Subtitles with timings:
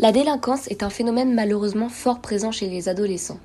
[0.00, 3.38] La délinquance est un phénomène malheureusement fort présent chez les adolescents.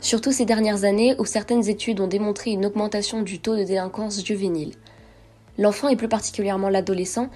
[0.00, 4.24] Surtout ces dernières années où certaines études ont démontré une augmentation du taux de délinquance
[4.24, 4.74] juvénile.
[5.58, 7.28] L'enfant et plus particulièrement l'adolescent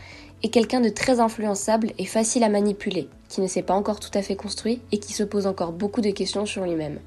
[0.42, 4.10] est quelqu'un de très influençable et facile à manipuler, qui ne s'est pas encore tout
[4.14, 6.98] à fait construit et qui se pose encore beaucoup de questions sur lui-même.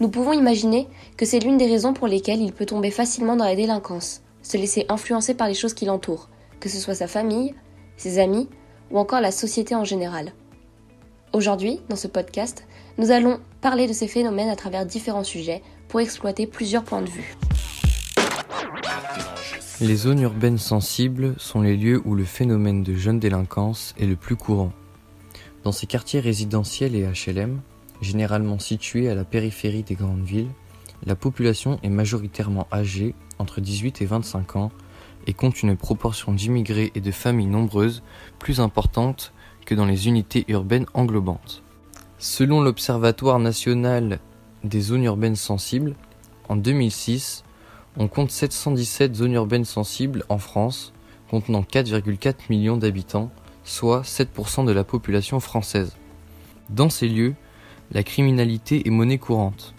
[0.00, 0.88] Nous pouvons imaginer
[1.18, 4.56] que c'est l'une des raisons pour lesquelles il peut tomber facilement dans la délinquance, se
[4.56, 6.30] laisser influencer par les choses qui l'entourent,
[6.60, 7.54] que ce soit sa famille,
[7.98, 8.48] ses amis
[8.90, 10.32] ou encore la société en général.
[11.32, 12.66] Aujourd'hui, dans ce podcast,
[12.98, 17.10] nous allons parler de ces phénomènes à travers différents sujets pour exploiter plusieurs points de
[17.10, 17.36] vue.
[19.80, 24.16] Les zones urbaines sensibles sont les lieux où le phénomène de jeune délinquance est le
[24.16, 24.72] plus courant.
[25.64, 27.60] Dans ces quartiers résidentiels et HLM,
[28.00, 30.50] généralement situés à la périphérie des grandes villes,
[31.04, 34.70] la population est majoritairement âgée, entre 18 et 25 ans,
[35.26, 38.02] et compte une proportion d'immigrés et de familles nombreuses
[38.38, 39.32] plus importante
[39.66, 41.62] que dans les unités urbaines englobantes.
[42.18, 44.20] Selon l'Observatoire national
[44.64, 45.94] des zones urbaines sensibles,
[46.48, 47.44] en 2006,
[47.98, 50.94] on compte 717 zones urbaines sensibles en France,
[51.30, 53.30] contenant 4,4 millions d'habitants,
[53.64, 55.96] soit 7% de la population française.
[56.70, 57.34] Dans ces lieux,
[57.92, 59.74] la criminalité est monnaie courante.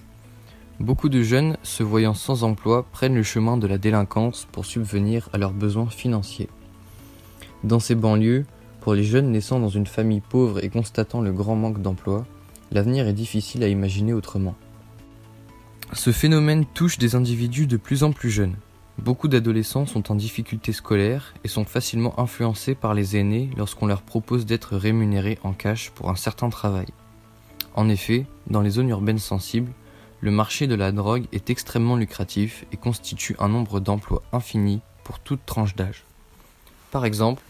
[0.79, 5.29] Beaucoup de jeunes, se voyant sans emploi, prennent le chemin de la délinquance pour subvenir
[5.33, 6.49] à leurs besoins financiers.
[7.63, 8.45] Dans ces banlieues,
[8.87, 12.25] pour les jeunes naissant dans une famille pauvre et constatant le grand manque d'emploi,
[12.71, 14.55] l'avenir est difficile à imaginer autrement.
[15.91, 18.55] Ce phénomène touche des individus de plus en plus jeunes.
[18.97, 24.03] Beaucoup d'adolescents sont en difficulté scolaire et sont facilement influencés par les aînés lorsqu'on leur
[24.03, 26.87] propose d'être rémunérés en cash pour un certain travail.
[27.75, 29.73] En effet, dans les zones urbaines sensibles,
[30.21, 35.19] le marché de la drogue est extrêmement lucratif et constitue un nombre d'emplois infini pour
[35.19, 36.05] toute tranche d'âge.
[36.89, 37.43] Par exemple,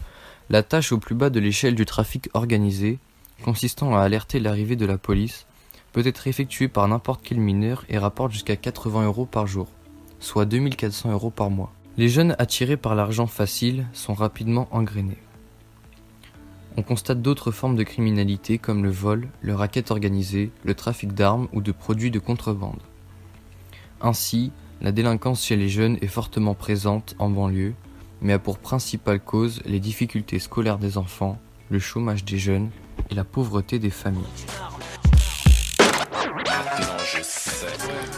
[0.50, 2.98] la tâche au plus bas de l'échelle du trafic organisé,
[3.44, 5.46] consistant à alerter l'arrivée de la police,
[5.92, 9.68] peut être effectuée par n'importe quel mineur et rapporte jusqu'à 80 euros par jour,
[10.20, 11.72] soit 2400 euros par mois.
[11.96, 15.18] Les jeunes attirés par l'argent facile sont rapidement engrainés.
[16.76, 21.48] On constate d'autres formes de criminalité comme le vol, le racket organisé, le trafic d'armes
[21.52, 22.78] ou de produits de contrebande.
[24.00, 27.74] Ainsi, la délinquance chez les jeunes est fortement présente en banlieue,
[28.20, 31.38] mais a pour principale cause les difficultés scolaires des enfants,
[31.70, 32.70] le chômage des jeunes
[33.10, 34.22] et la pauvreté des familles.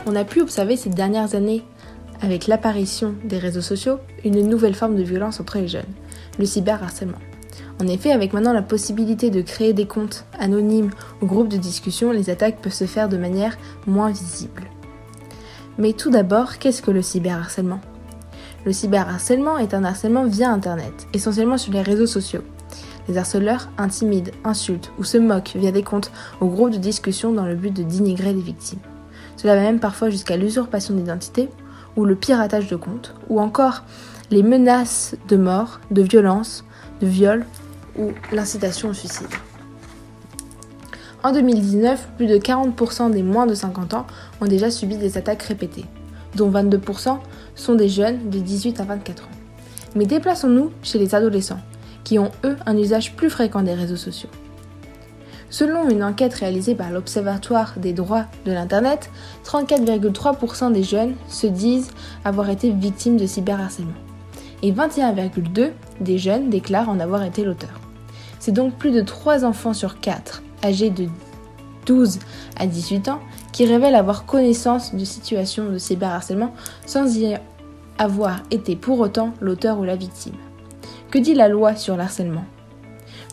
[0.06, 1.62] On a pu observer ces dernières années,
[2.22, 5.84] avec l'apparition des réseaux sociaux, une nouvelle forme de violence entre les jeunes,
[6.38, 7.18] le cyberharcèlement.
[7.80, 10.90] En effet, avec maintenant la possibilité de créer des comptes anonymes
[11.22, 13.56] ou groupes de discussion, les attaques peuvent se faire de manière
[13.86, 14.64] moins visible.
[15.78, 17.80] Mais tout d'abord, qu'est-ce que le cyberharcèlement?
[18.66, 22.42] Le cyberharcèlement est un harcèlement via Internet, essentiellement sur les réseaux sociaux.
[23.08, 27.46] Les harceleurs intimident, insultent ou se moquent via des comptes ou groupes de discussion dans
[27.46, 28.80] le but de dénigrer les victimes.
[29.36, 31.48] Cela va même parfois jusqu'à l'usurpation d'identité
[31.96, 33.84] ou le piratage de comptes, ou encore
[34.30, 36.64] les menaces de mort, de violence,
[37.00, 37.46] de viol
[37.98, 39.26] ou l'incitation au suicide.
[41.22, 44.06] En 2019, plus de 40% des moins de 50 ans
[44.40, 45.84] ont déjà subi des attaques répétées,
[46.34, 47.18] dont 22%
[47.60, 49.30] sont des jeunes de 18 à 24 ans.
[49.94, 51.60] Mais déplaçons-nous chez les adolescents,
[52.04, 54.30] qui ont eux un usage plus fréquent des réseaux sociaux.
[55.50, 59.10] Selon une enquête réalisée par l'Observatoire des droits de l'Internet,
[59.44, 61.90] 34,3% des jeunes se disent
[62.24, 63.92] avoir été victimes de cyberharcèlement
[64.62, 67.80] et 21,2% des jeunes déclarent en avoir été l'auteur.
[68.38, 71.08] C'est donc plus de 3 enfants sur 4 âgés de
[71.86, 72.20] 12
[72.56, 73.20] à 18 ans
[73.52, 76.54] qui révèlent avoir connaissance de situations de cyberharcèlement
[76.86, 77.36] sans y
[78.00, 80.34] avoir été pour autant l'auteur ou la victime.
[81.10, 82.44] Que dit la loi sur l'harcèlement?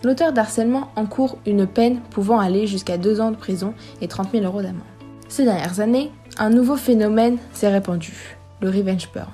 [0.04, 4.44] L'auteur d'harcèlement encourt une peine pouvant aller jusqu'à 2 ans de prison et 30 000
[4.44, 4.82] euros d'amende.
[5.30, 9.32] Ces dernières années, un nouveau phénomène s'est répandu, le revenge porn.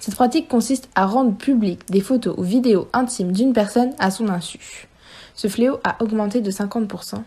[0.00, 4.30] Cette pratique consiste à rendre publiques des photos ou vidéos intimes d'une personne à son
[4.30, 4.88] insu.
[5.34, 7.22] Ce fléau a augmenté de 50%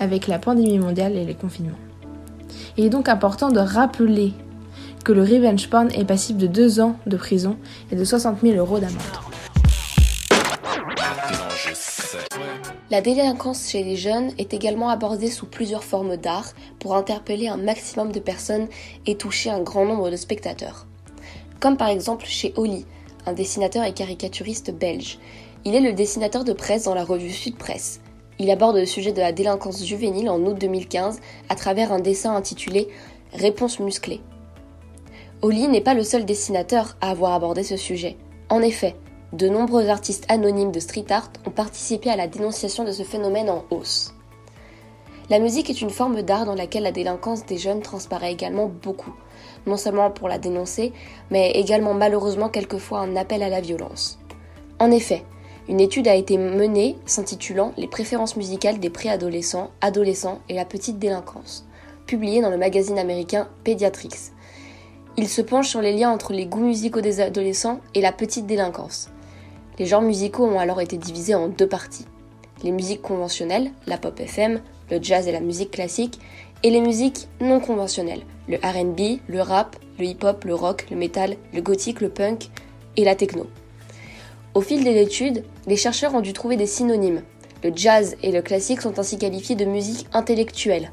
[0.00, 1.78] avec la pandémie mondiale et les confinements.
[2.76, 4.34] Il est donc important de rappeler
[5.04, 7.56] que le revenge porn est passible de 2 ans de prison
[7.92, 9.00] et de 60 000 euros d'amende.
[12.90, 17.56] La délinquance chez les jeunes est également abordée sous plusieurs formes d'art pour interpeller un
[17.56, 18.68] maximum de personnes
[19.06, 20.86] et toucher un grand nombre de spectateurs
[21.64, 22.84] comme par exemple chez Oli,
[23.24, 25.18] un dessinateur et caricaturiste belge.
[25.64, 28.02] Il est le dessinateur de presse dans la revue Sud Presse.
[28.38, 32.36] Il aborde le sujet de la délinquance juvénile en août 2015 à travers un dessin
[32.36, 32.88] intitulé
[33.32, 34.20] Réponse musclée.
[35.44, 38.16] Oli n'est pas le seul dessinateur à avoir abordé ce sujet.
[38.48, 38.96] En effet,
[39.34, 43.50] De nombreux artistes anonymes de street art ont participé à la dénonciation de ce phénomène
[43.50, 44.14] en hausse.
[45.28, 49.12] La musique est une forme d'art dans laquelle la délinquance des jeunes transparaît également beaucoup,
[49.66, 50.94] non seulement pour la dénoncer,
[51.30, 54.18] mais également malheureusement quelquefois un appel à la violence.
[54.78, 55.24] En effet,
[55.68, 60.98] une étude a été menée s'intitulant Les préférences musicales des préadolescents, adolescents et la petite
[60.98, 61.66] délinquance,
[62.06, 64.33] publiée dans le magazine américain Pediatrics.
[65.16, 68.46] Il se penche sur les liens entre les goûts musicaux des adolescents et la petite
[68.46, 69.10] délinquance.
[69.78, 72.06] Les genres musicaux ont alors été divisés en deux parties.
[72.64, 76.18] Les musiques conventionnelles, la pop FM, le jazz et la musique classique,
[76.64, 81.36] et les musiques non conventionnelles, le RB, le rap, le hip-hop, le rock, le metal,
[81.52, 82.50] le gothique, le punk
[82.96, 83.46] et la techno.
[84.54, 87.22] Au fil de l'étude, les chercheurs ont dû trouver des synonymes.
[87.62, 90.90] Le jazz et le classique sont ainsi qualifiés de musique intellectuelle.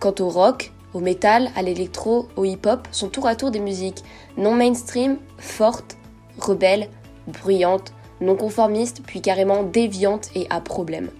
[0.00, 4.02] Quant au rock, au metal, à l'électro, au hip-hop, sont tour à tour des musiques
[4.36, 5.96] non mainstream, fortes,
[6.38, 6.88] rebelles,
[7.26, 11.10] bruyantes, non conformistes, puis carrément déviantes et à problème.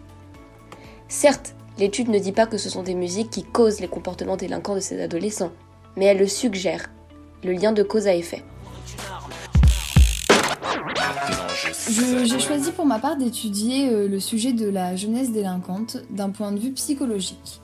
[1.09, 4.75] Certes, l'étude ne dit pas que ce sont des musiques qui causent les comportements délinquants
[4.75, 5.53] de ces adolescents,
[5.97, 6.91] mais elle le suggère,
[7.43, 8.43] le lien de cause à effet.
[12.25, 16.53] J'ai choisi pour ma part d'étudier euh, le sujet de la jeunesse délinquante d'un point
[16.53, 17.62] de vue psychologique.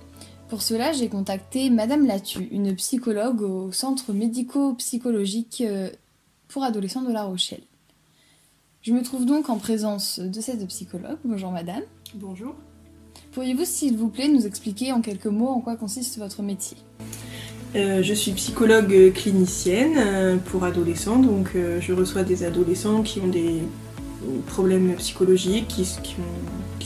[0.48, 5.90] Pour cela, j'ai contacté Madame Latu, une psychologue au centre médico-psychologique euh,
[6.48, 7.60] pour adolescents de La Rochelle.
[8.80, 11.18] Je me trouve donc en présence de cette psychologue.
[11.22, 11.82] Bonjour Madame.
[12.14, 12.54] Bonjour.
[13.32, 16.78] Pourriez-vous, s'il vous plaît, nous expliquer en quelques mots en quoi consiste votre métier?
[17.76, 23.60] Euh, je suis psychologue clinicienne pour adolescents, donc je reçois des adolescents qui ont des
[24.46, 25.86] problèmes psychologiques, qui,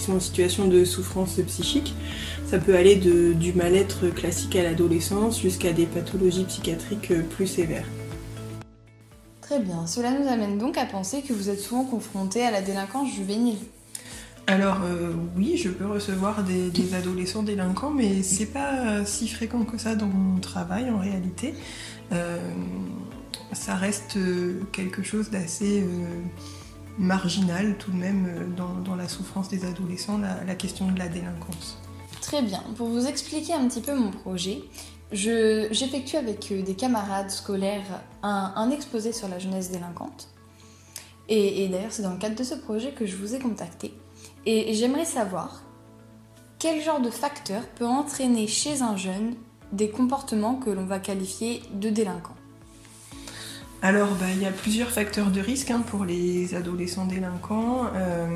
[0.03, 1.95] sont en situation de souffrance psychique.
[2.47, 7.87] Ça peut aller de, du mal-être classique à l'adolescence jusqu'à des pathologies psychiatriques plus sévères.
[9.41, 12.63] Très bien, cela nous amène donc à penser que vous êtes souvent confronté à la
[12.63, 13.59] délinquance juvénile.
[14.47, 19.79] Alors euh, oui, je peux recevoir des, adolescents délinquants, mais c'est pas si fréquent que
[19.79, 21.55] ça dans mon travail en réalité.
[22.13, 22.39] Euh,
[23.53, 24.19] ça reste
[24.73, 26.21] quelque chose d'assez euh,
[26.99, 31.79] marginal tout de même euh, dans, la souffrance des adolescents, la, question de la délinquance.
[32.21, 32.63] Très bien.
[32.77, 34.63] Pour vous expliquer un petit peu mon projet,
[35.13, 40.29] j'effectue avec euh, des camarades scolaires un, exposé sur la jeunesse délinquante.
[41.29, 43.95] Et, d'ailleurs, c'est dans le cadre de ce projet que je vous ai contacté.
[44.45, 45.63] Et, j'aimerais savoir
[46.59, 49.35] quel genre de facteur peut entraîner chez un jeune
[49.73, 52.37] des comportements que l'on va qualifier de délinquants.
[53.85, 57.87] Alors, bah, il y a plusieurs facteurs de risque hein, pour les adolescents délinquants.
[57.97, 58.29] Euh,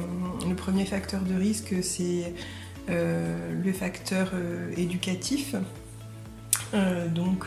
[0.47, 2.35] le premier facteur de risque, c'est
[2.91, 5.55] euh, le facteur euh, éducatif.
[7.15, 7.47] donc,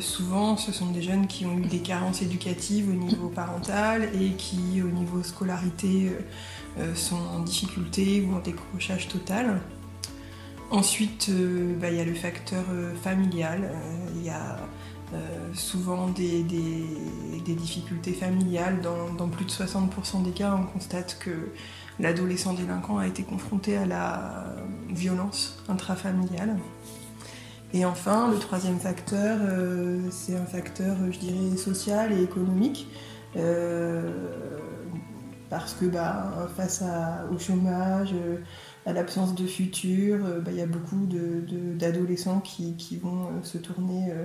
[0.00, 4.30] souvent, ce sont des jeunes qui ont eu des carences éducatives au niveau parental et
[4.30, 6.12] qui, au niveau scolarité,
[6.94, 9.60] sont en difficulté ou en décrochage total.
[10.70, 11.30] Ensuite,
[11.80, 12.64] bah, il y a le facteur
[13.02, 13.70] familial.
[14.16, 14.58] Il y a
[15.54, 18.80] souvent des, difficultés familiales.
[18.82, 21.52] Dans, plus de 60% des cas, on constate que
[21.98, 24.46] l'adolescent délinquant a été confronté à la
[24.88, 26.56] violence intrafamiliale.
[27.74, 32.88] Et enfin, le troisième facteur, euh, c'est un facteur, je dirais, social et économique.
[33.36, 34.10] Euh,
[35.50, 36.82] parce que bah, face
[37.32, 38.14] au chômage,
[38.86, 44.24] à l'absence de futur, bah, il y a beaucoup d'adolescents qui, vont se tourner euh,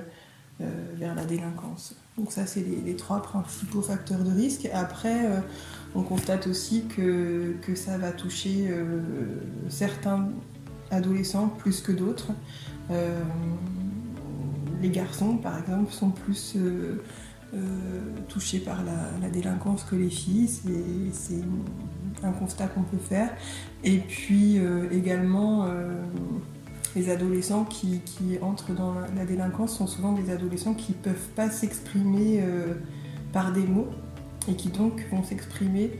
[0.60, 1.96] vers la délinquance.
[2.18, 4.70] Donc ça, c'est les, trois principaux facteurs de risque.
[4.72, 5.40] Après, euh,
[5.96, 9.02] on constate aussi que, que ça va toucher euh,
[9.70, 10.30] certains
[10.92, 12.32] adolescents plus que d'autres.
[14.82, 16.56] les garçons, par exemple, sont plus
[18.28, 20.50] touchés par la, délinquance que les filles.
[21.14, 21.42] C'est
[22.24, 23.32] un constat qu'on peut faire.
[23.84, 24.60] Et puis
[24.92, 25.68] également
[26.96, 28.02] les adolescents qui,
[28.42, 32.76] entrent dans la, délinquance sont souvent des adolescents qui ne peuvent pas s'exprimer euh,
[33.32, 33.90] par des mots
[34.48, 35.92] et qui donc vont s'exprimer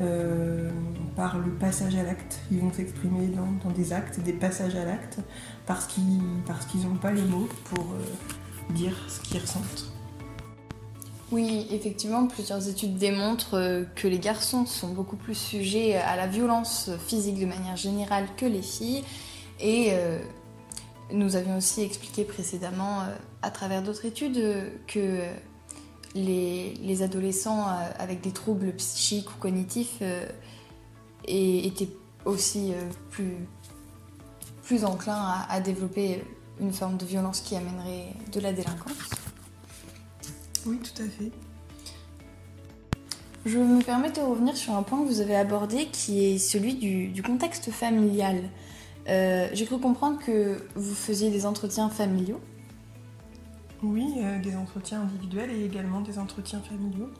[0.00, 0.70] euh,
[1.16, 2.40] par le passage à l'acte.
[2.52, 5.18] Ils vont s'exprimer dans, des actes, des passages à l'acte,
[5.66, 9.90] parce qu'ils n'ont pas les mots pour euh, dire ce qu'ils ressentent.
[11.32, 16.88] Oui, effectivement, plusieurs études démontrent que les garçons sont beaucoup plus sujets à la violence
[17.04, 19.02] physique de manière générale que les filles.
[19.60, 19.92] Et
[21.12, 24.42] nous avions aussi expliqué précédemment, euh, à travers d'autres études,
[24.86, 25.22] que
[26.14, 30.26] les, adolescents euh, avec des troubles psychiques ou cognitifs euh,
[31.26, 31.90] étaient
[32.24, 32.72] aussi
[33.10, 33.36] plus,
[34.62, 36.24] plus enclins à, développer
[36.60, 39.10] une forme de violence qui amènerait de la délinquance.
[40.64, 41.30] Oui, tout à fait.
[43.44, 46.74] Je me permets de revenir sur un point que vous avez abordé qui est celui
[46.74, 48.42] du, contexte familial.
[49.08, 52.40] Euh, j'ai cru comprendre que vous faisiez des entretiens familiaux.
[53.82, 57.10] Oui, euh, des entretiens individuels et également des entretiens familiaux.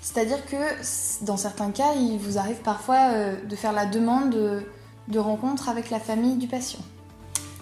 [0.00, 4.64] C'est-à-dire que dans certains cas, il vous arrive parfois euh, de faire la demande
[5.08, 6.80] de rencontre avec la famille du patient.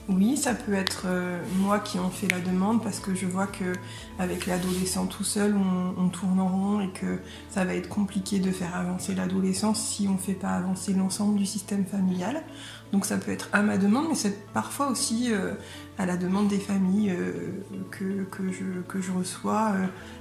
[0.08, 3.46] Oui, ça peut être euh, moi qui en fais la demande parce que je vois
[3.46, 3.72] que
[4.18, 8.50] avec l'adolescent tout seul, on, tourne en rond et que ça va être compliqué de
[8.50, 12.42] faire avancer l'adolescence si on ne fait pas avancer l'ensemble du système familial.
[12.92, 15.54] Donc ça peut être à ma demande, mais c'est parfois aussi euh,
[15.96, 18.50] à la demande des familles euh, que,
[19.00, 19.72] je, reçois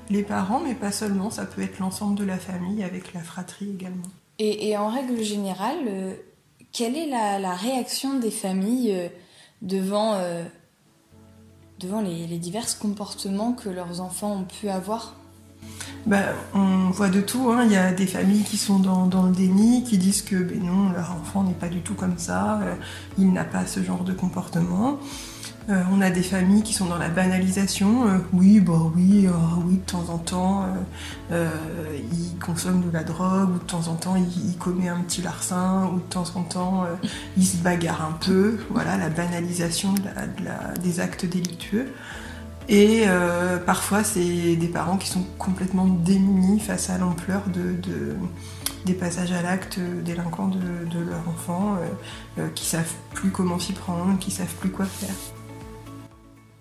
[0.10, 3.72] les parents, mais pas seulement, ça peut être l'ensemble de la famille avec la fratrie
[3.72, 4.08] également.
[4.40, 6.16] Et, en règle générale,
[6.72, 9.12] quelle est la réaction des familles
[9.64, 10.44] devant, euh,
[11.80, 15.16] devant les, divers comportements que leurs enfants ont pu avoir
[16.06, 17.50] bah, on voit de tout.
[17.50, 17.64] Hein.
[17.64, 20.92] Il y a des familles qui sont dans, le déni, qui disent que ben non,
[20.92, 22.76] leur enfant n'est pas du tout comme ça, euh,
[23.18, 25.00] il n'a pas ce genre de comportement.
[25.70, 28.08] Euh, on a des familles qui sont dans la banalisation.
[28.08, 29.32] Euh, oui, bah oui, euh,
[29.66, 30.66] oui, de temps en temps,
[31.32, 35.90] il consomme de la drogue, ou de temps en temps, il, commet un petit larcin,
[35.94, 36.86] ou de temps en temps,
[37.38, 38.58] il se bagarre un peu.
[38.70, 39.96] Voilà, la banalisation
[40.84, 41.88] des actes délictueux.
[42.70, 43.06] Et
[43.66, 47.44] parfois, c'est des parents qui sont complètement démunis face à l'ampleur
[48.86, 51.78] des passages à l'acte délinquants de, de, leur enfant,
[52.56, 55.33] qui savent plus comment s'y prendre, qui savent plus quoi faire.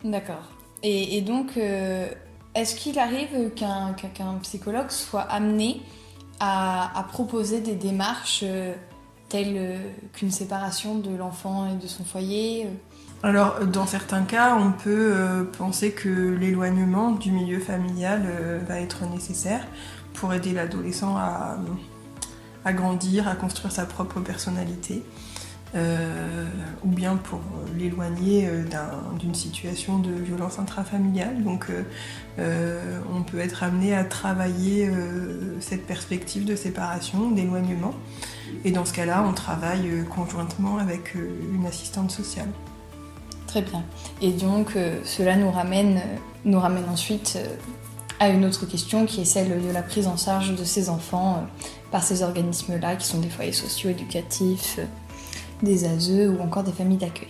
[0.05, 0.51] D'accord.
[0.83, 2.09] Et, donc, euh,
[2.55, 3.95] est-ce qu'il arrive qu'un
[4.43, 5.81] psychologue soit amené
[6.41, 8.75] à, proposer des démarches euh,
[9.29, 9.79] telles euh,
[10.13, 12.69] qu'une séparation de l'enfant et de son foyer
[13.25, 18.27] alors, dans certains cas, on peut penser que l'éloignement du milieu familial
[18.67, 19.65] va être nécessaire
[20.13, 25.05] pour aider l'adolescent à, grandir, à construire sa propre personnalité.
[25.75, 26.45] Euh,
[26.85, 27.41] ou bien pour
[27.79, 28.63] l'éloigner euh,
[29.19, 31.43] d'une situation de violence intrafamiliale.
[31.43, 31.69] Donc
[32.39, 34.91] euh, on peut être amené à travailler
[35.61, 37.95] cette perspective de séparation, d'éloignement.
[38.65, 42.49] Et dans ce cas-là, on travaille conjointement avec une assistante sociale.
[43.47, 43.83] Très bien.
[44.21, 46.01] Et donc cela nous ramène
[46.91, 47.39] ensuite
[48.21, 51.47] à une autre question qui est celle de la prise en charge de ces enfants
[51.91, 54.79] par ces organismes-là qui sont des foyers sociaux éducatifs
[55.63, 57.29] des ASE ou encore des familles d'accueil.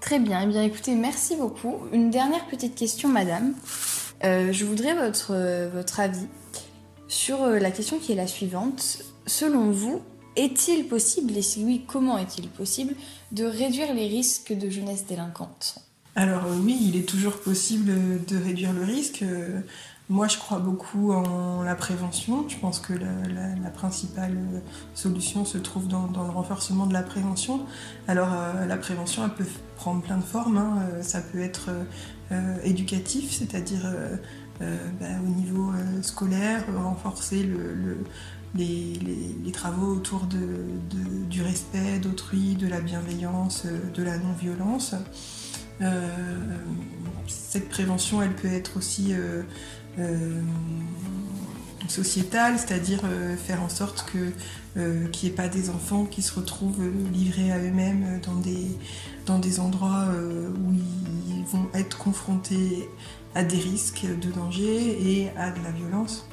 [0.00, 1.76] Très bien, et eh bien écoutez, merci beaucoup.
[1.92, 3.54] Une dernière petite question, madame.
[4.22, 6.26] Euh, je voudrais votre, euh, votre avis
[7.08, 8.98] sur euh, la question qui est la suivante.
[9.26, 10.02] Selon vous,
[10.36, 12.94] est-il possible, et si oui, comment est-il possible,
[13.32, 15.76] de réduire les risques de jeunesse délinquante?
[16.16, 19.24] Alors oui, il est toujours possible de réduire le risque.
[20.10, 22.46] Moi, je crois beaucoup en la prévention.
[22.46, 24.36] Je pense que la, principale
[24.94, 27.60] solution se trouve dans, le renforcement de la prévention.
[28.06, 30.58] Alors, euh, la prévention, elle peut prendre plein de formes.
[30.58, 30.78] Hein.
[30.92, 31.70] Euh, ça peut être
[32.32, 33.90] euh, éducatif, c'est-à-dire
[34.60, 37.48] bah, au niveau scolaire, renforcer
[38.54, 44.94] les, travaux autour du respect d'autrui, de la bienveillance, de la non-violence.
[47.26, 49.14] cette prévention, elle peut être aussi
[51.88, 54.32] sociétale, c'est-à-dire euh, faire en sorte que
[54.76, 56.82] euh, qu'il n'y ait pas des enfants qui se retrouvent
[57.12, 58.20] livrés à eux-mêmes
[59.26, 62.88] dans des, endroits où ils vont être confrontés
[63.34, 66.26] à des risques de danger et à de la violence.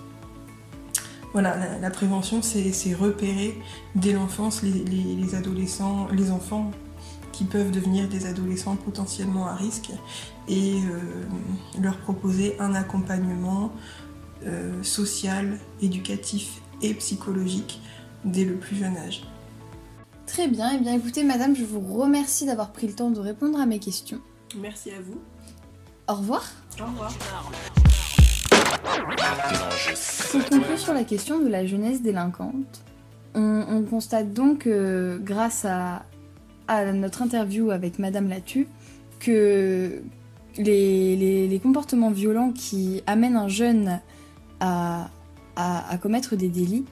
[1.33, 3.57] Voilà, la, prévention, c'est repérer
[3.95, 6.71] dès l'enfance les, adolescents, les enfants
[7.31, 9.91] qui peuvent devenir des adolescents potentiellement à risque
[10.47, 13.71] et euh, leur proposer un accompagnement
[14.45, 17.81] euh, social, éducatif et psychologique
[18.25, 19.23] dès le plus jeune âge.
[20.25, 23.19] Très bien, et eh bien écoutez madame, je vous remercie d'avoir pris le temps de
[23.19, 24.19] répondre à mes questions.
[24.57, 25.19] Merci à vous.
[26.07, 26.43] Au revoir.
[26.79, 27.13] Au revoir.
[30.31, 32.81] Pour conclure sur la question de la jeunesse délinquante,
[33.35, 36.03] on, constate donc que grâce à,
[36.93, 38.67] notre interview avec Madame Latu,
[39.19, 40.01] que,
[40.57, 43.99] les, comportements violents qui amènent un jeune
[44.59, 45.09] à,
[46.01, 46.85] commettre des délits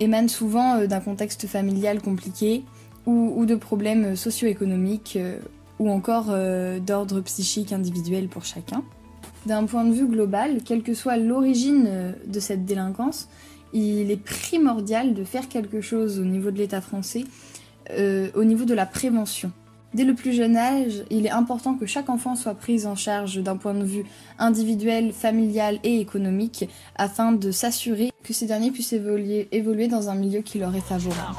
[0.00, 2.62] émanent souvent euh, d'un contexte familial compliqué
[3.06, 5.38] ou, de problèmes socio-économiques euh,
[5.78, 8.82] ou encore euh, d'ordre psychique individuel pour chacun.
[9.46, 13.28] D'un point de vue global, quelle que soit l'origine de cette délinquance,
[13.72, 17.24] il est primordial de faire quelque chose au niveau de l'État français,
[17.90, 19.52] au niveau de la prévention.
[19.94, 23.38] Dès le plus jeune âge, il est important que chaque enfant soit pris en charge
[23.38, 24.04] d'un point de vue
[24.38, 30.14] individuel, familial et économique afin de s'assurer que ces derniers puissent évoluer, évoluer dans un
[30.14, 31.38] milieu qui leur est favorable.